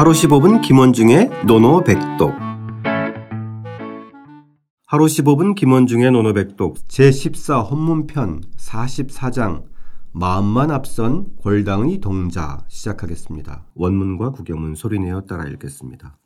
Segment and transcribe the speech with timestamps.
[0.00, 2.32] 하루 15분 김원중의 노노백독.
[4.86, 6.76] 하루 15분 김원중의 노노백독.
[6.88, 9.64] 제14 헌문편 44장.
[10.12, 12.64] 마음만 앞선 골당의 동자.
[12.68, 13.66] 시작하겠습니다.
[13.74, 16.16] 원문과 구경문 소리내어 따라 읽겠습니다.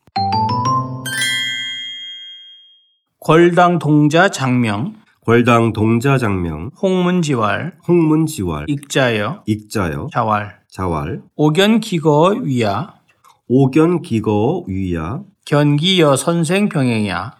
[3.18, 4.94] 골당 동자 장명.
[5.18, 6.70] 골당 동자 장명.
[6.80, 9.42] 홍문지왈 홍문지왈 익자여.
[9.46, 10.10] 익자여.
[10.12, 13.02] 자왈 자왈 오견 기거 위야
[13.46, 15.20] 오견 기거 위야?
[15.44, 17.32] 견기여 선생 병행야.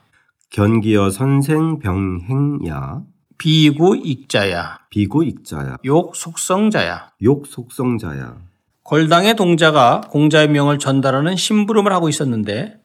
[0.51, 3.03] 견기여 선생 병행야?
[3.39, 4.81] 비구 익자야.
[4.91, 5.79] 비구 익자야.
[5.87, 7.13] 욕 속성자야.
[7.23, 8.37] 욕 속성자야.
[8.83, 12.81] 골당의 동자가 공자의 명을 전달하는 심부름을 하고 있었는데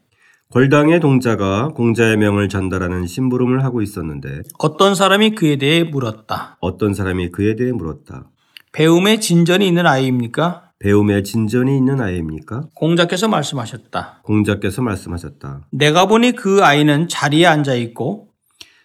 [0.52, 6.58] 골당의 동자가 공자의 명을 전달하는 심부름을 하고 있었는데 어떤 사람이 그에 대해 물었다.
[6.62, 8.30] 어떤 사람이 그에 대해 물었다.
[8.72, 10.69] 배움에 진전이 있는 아이입니까?
[10.80, 12.70] 배움에 진전이 있는 아이입니까?
[12.74, 14.22] 공자께서 말씀하셨다.
[14.24, 15.68] 공자께서 말씀하셨다.
[15.72, 18.30] 내가 보니 그 아이는 자리에 앉아 있고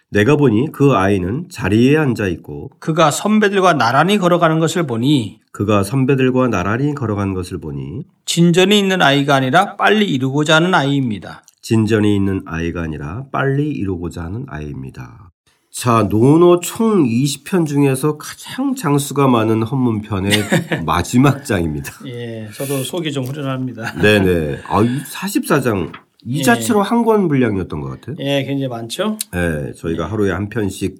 [0.09, 6.49] 내가 보니 그 아이는 자리에 앉아 있고 그가 선배들과 나란히 걸어가는 것을 보니 그가 선배들과
[6.49, 11.43] 나란히 걸어간 것을 보니 진전이 있는 아이가 아니라 빨리 이루고자 하는 아이입니다.
[11.61, 15.31] 진전이 있는 아이가 아니라 빨리 이루고자 하는 아이입니다.
[15.75, 20.31] 자, 노노 총 20편 중에서 가장 장수가 많은 헌문편의
[20.85, 21.91] 마지막 장입니다.
[22.05, 23.95] 예, 저도 속이 좀 후련합니다.
[24.01, 24.59] 네네.
[24.67, 25.91] 아, 44장.
[26.27, 28.15] 이 자체로 한 권 분량이었던 것 같아요.
[28.19, 29.17] 예, 굉장히 많죠?
[29.33, 30.97] 네, 저희가 하루에 한 편씩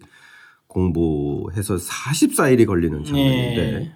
[0.68, 3.92] 공부해서 44일이 걸리는 장면인데 예.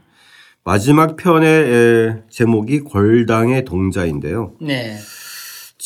[0.63, 4.53] 마지막 편의 제목이 골당의 동자인데요.
[4.61, 4.95] 네.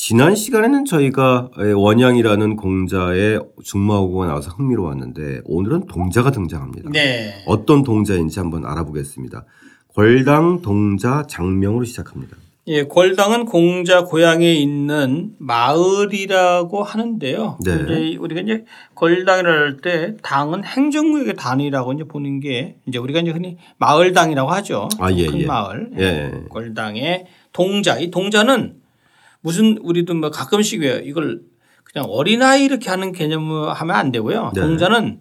[0.06, 6.90] 지난 시간에는 저희가 원양이라는 공자의 중마호구가 나와서 흥미로웠는데 오늘은 동자가 등장합니다.
[6.92, 7.42] 네.
[7.46, 9.46] 어떤 동자인지 한번 알아보겠습니다.
[9.88, 12.36] 골당 동자 장명으로 시작합니다.
[12.68, 17.60] 예, 골당은 공자 고향에 있는 마을이라고 하는데요.
[17.64, 17.74] 네.
[17.74, 18.66] 이제 우리가 이제
[18.96, 24.90] 골당이라 할때 당은 행정구역의 단위라고 이제 보는 게 이제 우리가 이제 흔히 마을당이라고 하죠.
[25.00, 25.46] 아, 예, 큰 예.
[25.46, 25.92] 마을.
[25.98, 26.30] 예.
[26.50, 28.00] 골당의 동자.
[28.00, 28.83] 이 동자는
[29.44, 31.42] 무슨 우리도 뭐 가끔씩 왜 이걸
[31.84, 34.52] 그냥 어린아이 이렇게 하는 개념을 하면 안 되고요.
[34.56, 34.62] 네.
[34.62, 35.20] 동자는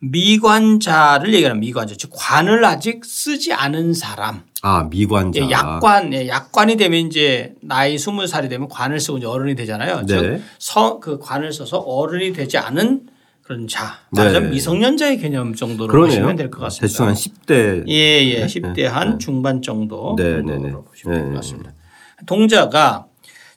[0.00, 1.94] 미관자를 얘기하는 미관자.
[1.96, 4.42] 즉 관을 아직 쓰지 않은 사람.
[4.62, 5.40] 아, 미관자.
[5.40, 10.00] 예, 약관, 예, 약관이 되면 이제 나이 스무 살이 되면 관을 쓰고 이제 어른이 되잖아요.
[10.06, 10.06] 네.
[10.06, 13.06] 즉, 서, 그 관을 써서 어른이 되지 않은
[13.42, 13.98] 그런 자.
[14.12, 14.20] 네.
[14.20, 16.08] 말하자면 미성년자의 개념 정도로 그러네요.
[16.16, 16.86] 보시면 될 것 같습니다.
[16.86, 17.88] 대충 한 10대.
[17.88, 18.46] 예, 예.
[18.46, 20.14] 10대 한 중반 정도.
[20.16, 20.72] 네, 네, 네.
[20.72, 21.28] 보시면 될 네.
[21.30, 21.72] 것 같습니다.
[22.26, 23.06] 동자가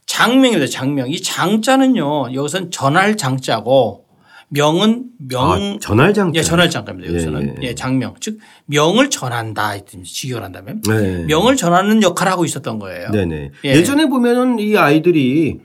[0.06, 0.68] 장명입니다.
[0.68, 1.10] 장명.
[1.10, 2.34] 이 장자는요.
[2.34, 4.06] 여기서는 전할 장자고
[4.50, 5.52] 명은 명.
[5.52, 6.36] 아, 전할장.
[6.36, 7.12] 예, 전할 장자입니다.
[7.12, 7.56] 여기서는.
[7.64, 8.14] 예, 예, 장명.
[8.20, 9.74] 즉 명을 전한다.
[10.04, 10.82] 직역한다면.
[10.82, 11.24] 네.
[11.26, 13.10] 명을 전하는 역할을 하고 있었던 거예요.
[13.10, 13.52] 네네.
[13.66, 13.70] 예.
[13.70, 13.84] 예.
[13.84, 15.60] 전에 보면은 이 아이들이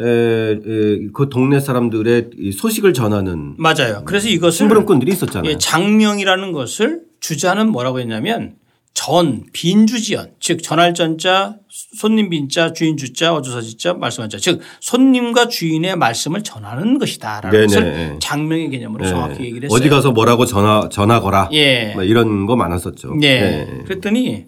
[0.00, 4.02] 에, 에, 그 동네 사람들의 이 소식을 전하는 맞아요.
[4.04, 5.50] 그래서 이것을 심부름꾼들이 있었잖아요.
[5.50, 8.54] 예, 장명이라는 것을 주자는 뭐라고 했냐면
[9.00, 11.54] 전 빈주지연 즉 전할 전자
[11.96, 17.66] 손님 빈자 주인 주자 어조서지자 말씀한 자즉 손님과 주인의 말씀을 전하는 것이다라는 네네.
[17.66, 19.10] 것을 장명의 개념으로 네.
[19.10, 19.78] 정확히 얘기를 했어요.
[19.78, 21.50] 어디 가서 뭐라고 전화 전화거라.
[21.52, 21.92] 예.
[21.94, 23.14] 뭐 이런 거 많았었죠.
[23.14, 23.40] 네.
[23.40, 23.84] 네.
[23.84, 24.46] 그랬더니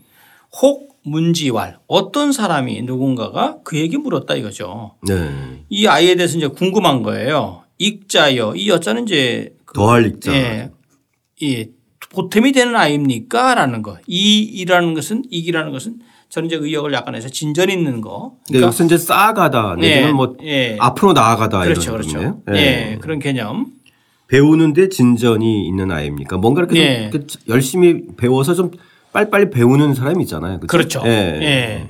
[0.60, 4.96] 혹 문지왈 어떤 사람이 누군가가 그에게 물었다 이거죠.
[5.06, 5.30] 네.
[5.68, 7.62] 이 아이에 대해서 이제 궁금한 거예요.
[7.78, 10.34] 익자여 이 여자는 이제 그 더할 익자.
[10.34, 10.70] 예.
[11.40, 11.68] 이
[12.10, 13.54] 보탬이 되는 아이입니까?
[13.54, 13.98] 라는 거.
[14.06, 18.36] 이 이라는 것은 이기라는 것은 저는 이제 의역을 약간 해서 진전 있는 거.
[18.50, 20.76] 네, 여기서 이제 쌓아가다 내지는 뭐 예.
[20.78, 21.82] 앞으로 나아가다 그렇죠.
[21.82, 22.42] 이런 그렇죠.
[22.52, 22.98] 예.
[23.00, 23.66] 그런 개념.
[24.28, 26.36] 배우는데 진전이 있는 아이입니까?
[26.36, 27.10] 뭔가 이렇게
[27.48, 28.70] 열심히 배워서 좀
[29.12, 30.60] 빨리빨리 배우는 사람이 있잖아요.
[30.60, 31.00] 그렇죠?
[31.00, 31.08] 그렇죠.
[31.08, 31.88] 예.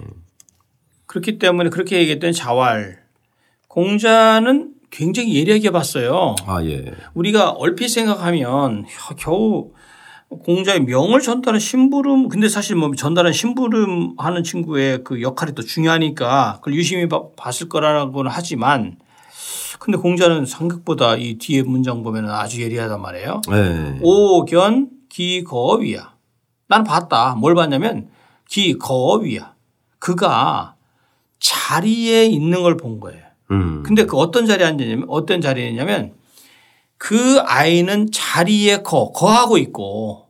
[1.06, 3.00] 그렇기 때문에 그렇게 얘기했던 자활
[3.68, 6.34] 공자는 굉장히 예리하게 봤어요.
[6.46, 6.84] 아, 예.
[7.14, 9.72] 우리가 얼핏 생각하면 야, 겨우
[10.40, 16.56] 공자의 명을 전달한 심부름 근데 사실 뭐 전달한 심부름 하는 친구의 그 역할이 또 중요하니까
[16.56, 18.96] 그걸 유심히 봐- 봤을 거라고는 하지만
[19.80, 23.40] 근데 공자는 생각보다 이 뒤에 문장 보면 아주 예리하단 말이에요.
[23.50, 23.98] 예.
[24.02, 26.14] 오견 기거위야.
[26.68, 27.34] 나는 봤다.
[27.34, 28.08] 뭘 봤냐면
[28.48, 29.54] 기거위야.
[29.98, 30.74] 그가
[31.40, 33.22] 자리에 있는 걸 본 거예요.
[33.50, 33.82] 음.
[33.84, 36.12] 근데 그 어떤 자리에 앉았냐면 어떤 자리에 있냐면
[37.02, 40.26] 그 아이는 자리에 거, 거하고 있고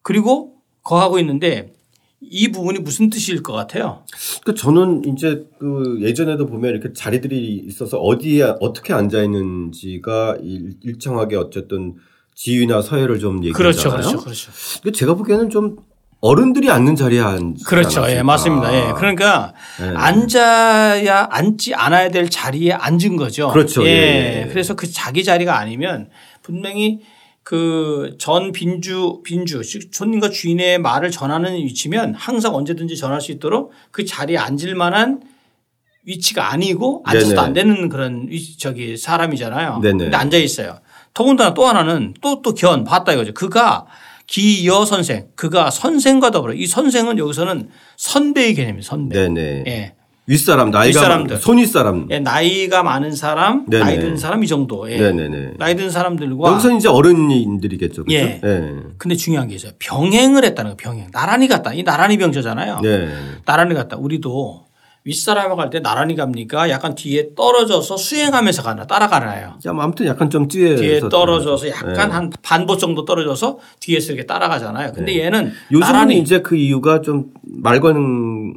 [0.00, 1.74] 그리고 거하고 있는데
[2.22, 4.04] 이 부분이 무슨 뜻일 것 같아요?
[4.46, 11.36] 그 저는 이제 그 예전에도 보면 이렇게 자리들이 있어서 어디에 어떻게 앉아 있는지가 일- 일정하게
[11.36, 11.96] 어쨌든
[12.34, 13.72] 지위나 서열을 좀 얘기하잖아요.
[13.72, 14.20] 그렇죠.
[14.24, 14.50] 그렇죠.
[14.80, 14.92] 그렇죠.
[14.98, 15.76] 제가 보기에는 좀
[16.20, 18.00] 어른들이 앉는 자리에 앉지 그렇죠.
[18.00, 18.24] 예, 않았을까.
[18.24, 18.74] 맞습니다.
[18.74, 18.92] 예.
[18.96, 19.94] 그러니까 예.
[19.96, 23.50] 앉아야 앉지 않아야 될 자리에 앉은 거죠.
[23.50, 23.84] 그렇죠.
[23.86, 23.88] 예.
[23.88, 24.48] 예, 예.
[24.50, 26.10] 그래서 그 자기 자리가 아니면
[26.42, 27.00] 분명히
[27.44, 33.72] 그 전 빈주 빈주 즉 손님과 주인의 말을 전하는 위치면 항상 언제든지 전할 수 있도록
[33.90, 35.20] 그 자리에 앉을 만한
[36.04, 37.46] 위치가 아니고 앉아서도 네네.
[37.46, 39.78] 안 되는 그런 위 저기 사람이잖아요.
[39.82, 39.98] 네네.
[40.04, 40.80] 근데 앉아 있어요.
[41.14, 43.32] 더군다나 또 하나는 또 또 견 봤다 이거죠.
[43.34, 43.86] 그가
[44.28, 48.82] 기여 선생, 그가 선생과 더불어 이 선생은 여기서는 선배의 개념이에요.
[48.82, 49.16] 선배.
[49.18, 49.64] 네네.
[49.66, 49.94] 예.
[50.26, 51.36] 윗사람 나이가 윗사람들.
[51.36, 52.08] 많- 손윗사람.
[52.10, 53.82] 예, 나이가 많은 사람, 네네.
[53.82, 54.90] 나이 든 사람 이 정도.
[54.92, 54.98] 예.
[54.98, 55.52] 네네네.
[55.58, 58.04] 나이 든 사람들과 여기서 이제 어른들이겠죠.
[58.04, 58.22] 그렇죠?
[58.22, 58.38] 예.
[58.98, 59.72] 근데 중요한 게 있어요.
[59.78, 61.10] 병행을 했다는 거 병행.
[61.12, 61.72] 나란히 갔다.
[61.72, 62.80] 이 나란히 병자잖아요.
[62.82, 63.08] 네.
[63.46, 63.96] 나란히 갔다.
[63.96, 64.66] 우리도
[65.12, 66.68] 윗사람하고 갈 때 나란히 갑니까?
[66.70, 69.54] 약간 뒤에 떨어져서 수행하면서 가나 따라가나요?
[69.66, 72.14] 야, 뭐 아무튼 약간 좀 뒤에 뒤에 서- 떨어져서 약간 네.
[72.14, 74.92] 한 반보 정도 떨어져서 뒤에서 이렇게 따라가잖아요.
[74.92, 78.52] 근데 얘는 요즘은 나란히 이제 그 이유가 좀 말 거는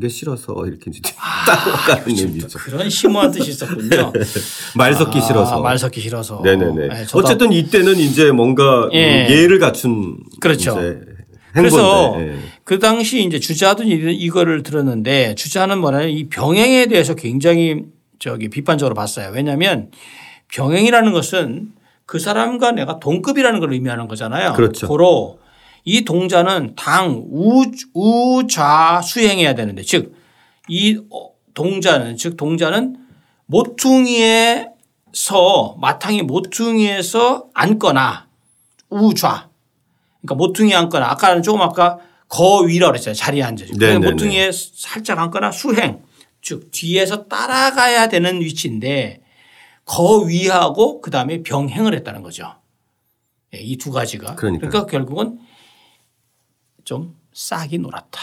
[0.00, 1.00] 게 싫어서 이렇게 이제
[1.46, 2.58] 따라가는 의미죠.
[2.58, 4.12] 그런 심오한 뜻이 있었군요.
[4.76, 5.60] 말 섞기 아, 싫어서.
[5.62, 6.42] 말 섞기 싫어서.
[6.44, 6.88] 네네네.
[6.88, 9.26] 네, 어쨌든 이때는 이제 뭔가 예.
[9.30, 10.78] 예를 갖춘 그렇죠.
[11.62, 12.16] 그래서.
[12.20, 12.36] 예.
[12.64, 17.84] 그 당시 이제 주자든 이- 이거를 들었는데 주자는 뭐냐면 이 병행에 대해서 굉장히
[18.18, 19.30] 저기 비판적으로 봤어요.
[19.34, 19.90] 왜냐하면
[20.54, 21.72] 병행이라는 것은
[22.06, 24.52] 그 사람과 내가 동급이라는 걸 의미하는 거잖아요.
[24.54, 24.86] 그렇죠.
[24.88, 25.38] 고로
[25.84, 27.62] 이 동자는 당 우,
[27.94, 30.14] 우좌 수행해야 되는데 즉
[30.68, 30.98] 이
[31.54, 32.96] 동자는 즉 동자는
[33.46, 34.66] 모퉁이에서
[35.80, 38.26] 마탕이 모퉁이에서 앉거나
[38.90, 39.48] 우좌
[40.26, 43.14] 그러니까 모퉁이에 앉거나 아까는 조금 아까 거위라고 그랬잖아요.
[43.14, 43.72] 자리에 앉아서.
[44.00, 46.02] 모퉁이에 살짝 앉거나 수행
[46.42, 49.22] 즉 뒤에서 따라가야 되는 위치인데
[49.84, 52.54] 거위하고 그다음에 병행을 했다는 거죠.
[53.54, 54.34] 예, 이두 가지가.
[54.34, 54.70] 그러니까요.
[54.70, 55.38] 그러니까 결국은
[56.84, 58.18] 좀 싹이 놀았다.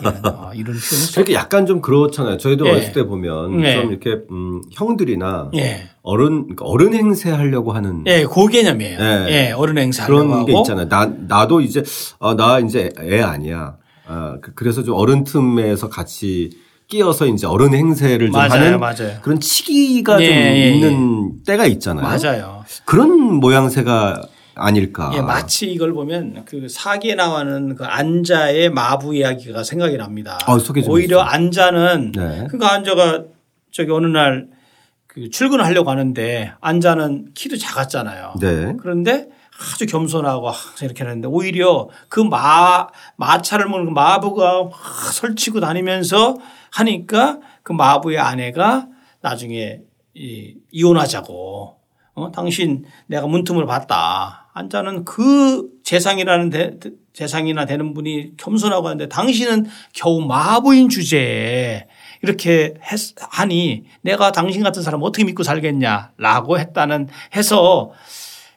[0.00, 2.36] 이런, 어, 이런 표현을 그렇게 약간 좀 그렇잖아요.
[2.36, 2.70] 저희도 예.
[2.72, 3.74] 어렸을 때 보면 네.
[3.80, 5.88] 좀 이렇게 음, 형들이나 예.
[6.02, 8.98] 어른 그러니까 어른 행세 하려고 하는 예, 그 개념이에요.
[9.00, 9.26] 예.
[9.30, 10.62] 예, 어른 행사하려고 그런 게 하고.
[10.62, 10.88] 있잖아요.
[10.88, 11.84] 나 나도 이제
[12.18, 13.76] 아, 나 이제 애 아니야.
[14.08, 16.50] 아, 그- 그래서 좀 어른 틈에서 같이
[16.88, 19.18] 끼어서 이제 어른 행세를 좀 맞아요, 하는 맞아요.
[19.22, 20.70] 그런 치기가 예, 좀 예, 예.
[20.72, 22.04] 있는 때가 있잖아요.
[22.04, 22.64] 맞아요.
[22.84, 24.20] 그런 모양새가
[24.60, 25.10] 아닐까.
[25.14, 30.38] 예, 마치 이걸 보면 그 사기에 나오는 그 안자의 마부 이야기가 생각이 납니다.
[30.46, 31.20] 어, 소개 좀 오히려.
[31.20, 32.46] 안자는 네.
[32.50, 33.24] 그 안자가
[33.72, 34.60] 저기 어느 날
[35.12, 38.34] 그 출근을 하려고 하는데 안자는 키도 작았잖아요.
[38.40, 38.76] 네.
[38.78, 39.28] 그런데
[39.74, 42.86] 아주 겸손하고 항상 이렇게 하는데 오히려 그 마,
[43.16, 44.72] 마차를 모는 그 마부가 막
[45.12, 46.36] 설치고 다니면서
[46.70, 48.86] 하니까 그 마부의 아내가
[49.20, 49.80] 나중에
[50.14, 51.79] 이, 이혼하자고
[52.14, 52.30] 어?
[52.32, 54.50] 당신 내가 문틈을 봤다.
[54.52, 56.76] 안자는 그 재상이라는 대,
[57.12, 61.86] 재상이나 되는 분이 겸손하고 하는데 당신은 겨우 마부인 주제에
[62.22, 67.92] 이렇게 했, 하니 내가 당신 같은 사람 어떻게 믿고 살겠냐라고 했다는 해서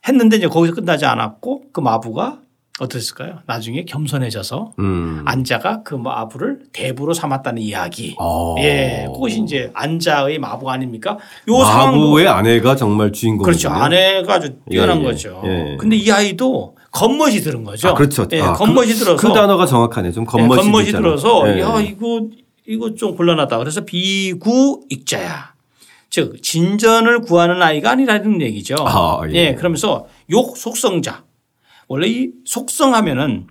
[0.08, 2.40] 했는데 이제 거기서 끝나지 않았고 그 마부가
[2.84, 3.40] 어땠을까요?
[3.46, 5.24] 나중에 겸손해져서 음.
[5.26, 8.16] 안자가 그 마부를 대부로 삼았다는 이야기.
[8.20, 8.56] 어.
[8.60, 11.18] 예, 그것이 이제 안자의 마부 아닙니까?
[11.50, 13.46] 요 마부의 아내가 정말 주인공이군요.
[13.46, 13.70] 그렇죠.
[13.70, 15.06] 아내가 아주 뛰어난 예, 예.
[15.06, 15.42] 거죠.
[15.46, 15.78] 예.
[15.80, 17.90] 근데 이 아이도 겉멋이 들은 거죠.
[17.90, 18.28] 아, 그렇죠.
[18.32, 20.12] 예, 아, 겉멋이 그, 들어서 그 단어가 정확하네.
[20.12, 21.02] 좀 예, 겉멋이, 겉멋이 들잖아.
[21.02, 21.62] 들어서 예.
[21.62, 22.28] 야 이거
[22.68, 23.58] 이거 좀 곤란하다.
[23.58, 25.54] 그래서 비구익자야.
[26.10, 28.76] 즉 진전을 구하는 아이가 아니라는 얘기죠.
[28.80, 29.56] 아, 예.
[29.56, 31.24] 그러면서 욕 속성자.
[31.88, 33.48] 원래 이 속성하면은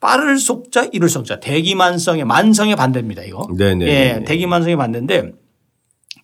[0.00, 3.22] 빠를 속자 이를 속자 대기만성의 만성의 반대입니다.
[3.22, 3.48] 이거.
[3.56, 3.86] 네네.
[3.86, 5.32] 예, 대기만성의 반대인데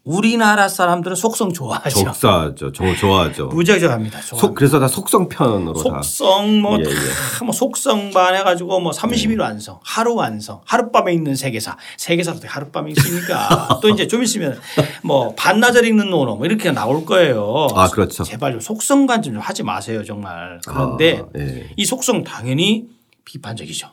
[0.04, 2.04] 우리나라 사람들은 속성 좋아하죠.
[2.04, 2.72] 적사죠.
[2.72, 3.46] 정말 좋아하죠.
[3.46, 6.02] 무지하게합니다 속 그래서 다 속성 편으로 다.
[6.02, 7.44] 속성 뭐, 예, 다 예.
[7.44, 12.48] 뭐 속성 반 해 가지고 뭐 30일 완성, 하루 완성, 하룻밤에 읽는 세계사, 세계사도 어떻게
[12.50, 13.78] 하룻밤에 읽습니까?
[13.82, 14.58] 또 이제 좀 있으면
[15.02, 17.68] 뭐 반나절 읽는 논어 뭐 이렇게 나올 거예요.
[17.74, 18.24] 아, 그렇죠.
[18.24, 20.60] 제발 좀 속성관 좀 하지 마세요 정말.
[20.66, 21.70] 그런데 아, 예.
[21.76, 22.86] 이 속성 당연히
[23.24, 23.88] 비판적이죠.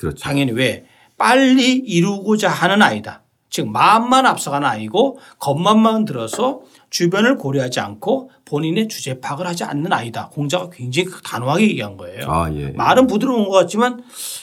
[0.00, 0.18] 그렇죠.
[0.24, 3.21] 당연히 왜 빨리 이루고자 하는 아이다.
[3.52, 10.30] 즉 마음만 앞서가는 아이고 겉만만 들어서 주변을 고려하지 않고 본인의 주제 파악을 하지 않는 아이다.
[10.30, 12.30] 공자가 굉장히 단호하게 얘기한 거예요.
[12.30, 12.70] 아, 예.
[12.70, 14.02] 말은 부드러운 것 같지만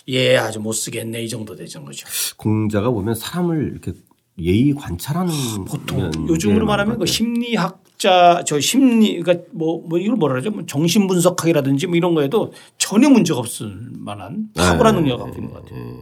[0.10, 2.08] 예 아주 못 쓰겠네 이 정도 되는 거죠.
[2.38, 3.94] 공자가 보면 사람을 이렇게
[4.40, 5.34] 예의 관찰하는
[5.66, 7.08] 보통 면 요즘으로 게 말하면 그.
[7.08, 10.52] 심리학 자 저 심리 그러니까 뭐, 뭐 이걸 뭐라 그러죠?
[10.52, 15.02] 뭐 정신 분석학이라든지 뭐 이런 거에도 전혀 문제가 없을 만한 탁월한 네.
[15.02, 16.02] 능력을 갖고 있는 것 같아요.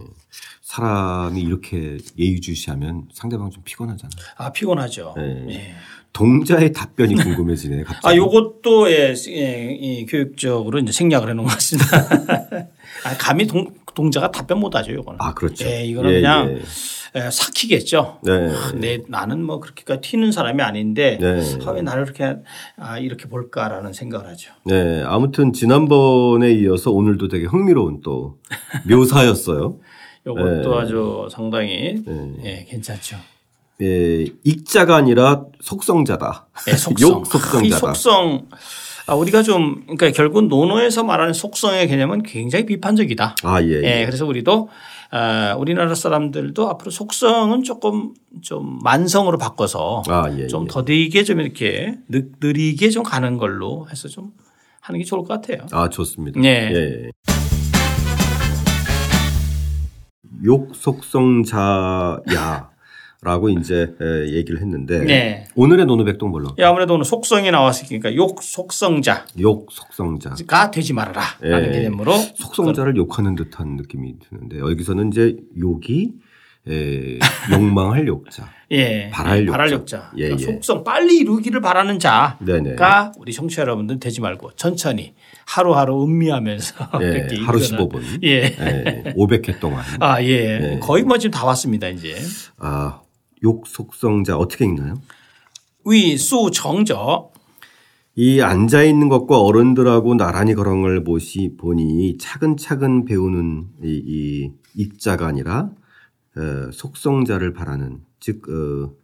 [0.62, 4.26] 사람이 이렇게 예의주시하면 상대방 좀 피곤하잖아요.
[4.38, 5.14] 아 피곤하죠.
[5.18, 5.46] 네.
[5.50, 5.74] 예.
[6.14, 7.84] 동자의 답변이 궁금해지네.
[7.84, 8.08] 갑자기.
[8.08, 11.88] 아, 요것도 예, 예, 예, 교육적으로 이제 생략을 해놓은 것 같습니다.
[13.06, 14.92] 아, 감히 동, 동자가 답변 못하죠.
[14.92, 15.20] 이거는.
[15.22, 15.66] 아 그렇죠.
[15.68, 16.56] 예, 이거는 예, 그냥 예.
[16.56, 16.62] 에,
[17.32, 18.20] 삭히겠죠.
[18.24, 18.52] 네.
[18.76, 21.42] 내 나는 뭐 그렇게까지 튀는 사람이 아닌데 네.
[21.66, 22.38] 아, 왜 나를 이렇게
[22.78, 24.52] 아, 이렇게 볼까라는 생각을 하죠.
[24.66, 28.38] 네, 아무튼 지난번에 이어서 오늘도 되게 흥미로운 또
[28.88, 29.80] 묘사였어요.
[30.26, 30.82] 이것도 네.
[30.82, 32.04] 아주 상당히
[32.44, 33.18] 예, 괜찮죠.
[33.82, 36.48] 예, 익자가 아니라 속성자다.
[36.68, 36.98] 예, 속성.
[37.10, 37.66] 욕 속성자다.
[37.66, 38.50] 이 속성.
[39.08, 43.38] 아, 우리가 좀, 그러니까 결국 논어에서 말하는 속성의 개념은 굉장히 비판적이다.
[43.44, 43.82] 아, 예.
[43.82, 44.06] 예, 예.
[44.06, 44.68] 그래서 우리도
[45.12, 50.48] 아, 우리나라 사람들도 앞으로 속성은 조금 좀 만성으로 바꿔서 아, 예.
[50.48, 50.68] 좀 예.
[50.68, 54.32] 더디게 좀 이렇게 느, 느리게 좀 가는 걸로 해서 좀
[54.82, 55.66] 하는 게 좋을 것 같아요.
[55.72, 56.44] 아, 좋습니다.
[56.44, 56.70] 예.
[56.74, 57.10] 예.
[60.44, 62.18] 욕 속성자야.
[63.22, 65.48] 라고 이제 에, 얘기를 했는데 네.
[65.56, 66.50] 오늘의 노노백동 뭘로?
[66.60, 70.36] 예, 아무래도 오늘 속성이 나왔으니까 욕 속성자가 욕 속성자.
[70.72, 71.22] 되지 말아라.
[71.42, 71.72] 라는 예.
[71.80, 76.14] 개념으로 속성자를 욕하는 듯한 느낌이 드는데 여기서는 이제 욕이
[76.70, 77.18] 에,
[77.52, 78.50] 욕망할 욕자.
[78.72, 79.10] 예.
[79.12, 79.72] 바랄 욕자.
[79.72, 80.12] 욕자.
[80.18, 80.54] 예, 그러니까 예.
[80.54, 82.76] 속성 빨리 이루기를 바라는 자가 네네.
[83.18, 85.16] 우리 청취자 여러분들 되지 말고 천천히
[85.48, 88.24] 하루하루 음미하면서 예, 하루 이루는 15분.
[88.24, 88.44] 예.
[88.44, 89.84] 예, 500회 동안.
[90.02, 90.78] 아, 예.
[90.84, 92.16] 거의 뭐 지금 다 왔습니다, 이제.
[92.58, 93.00] 아,
[93.44, 94.96] 욕 속성자 어떻게 읽나요?
[95.86, 97.32] 위수 정저.
[98.16, 105.28] 이 앉아 있는 것과 어른들하고 나란히 걸은 걸 보시 보니 차근차근 배우는 이, 이 익자가
[105.28, 105.70] 아니라
[106.36, 108.96] 어, 속성자를 바라는 즉 어,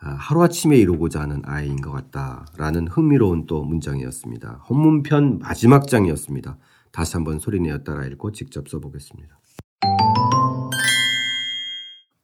[0.00, 4.64] 아, 하루아침에 이루고자 하는 아이인 것 같다라는 흥미로운 또 문장이었습니다.
[4.68, 6.58] 헌문편 마지막 장이었습니다.
[6.90, 9.38] 다시 한번 소리내어 따라 읽고 직접 써보겠습니다.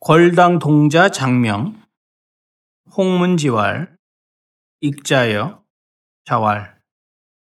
[0.09, 1.83] 걸당 동자 장명.
[2.97, 3.95] 홍문지왈.
[4.81, 5.63] 익자여.
[6.25, 6.81] 자왈.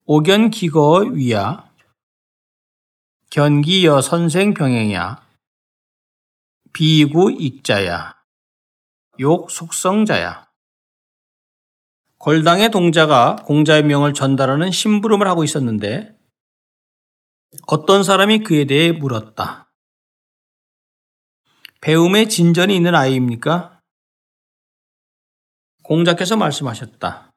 [0.06, 1.70] 오견 기거 위야.
[3.32, 5.28] 견기여 선생 병행야.
[6.72, 8.16] 비구 익자야.
[9.20, 10.50] 욕 속성자야.
[12.18, 16.18] 걸당의 동자가 공자의 명을 전달하는 심부름을 하고 있었는데
[17.68, 19.73] 어떤 사람이 그에 대해 물었다.
[21.84, 23.82] 배움에 진전이 있는 아이입니까?
[25.84, 27.34] 공자께서 말씀하셨다.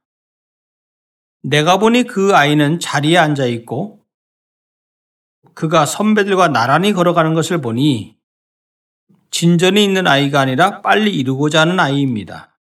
[1.43, 4.07] 내가 보니 그 아이는 자리에 앉아 있고
[5.55, 8.17] 그가 선배들과 나란히 걸어가는 것을 보니
[9.33, 12.56] 진전이 있는 아이가 아니라 빨리 이루고자 하는 아이입니다.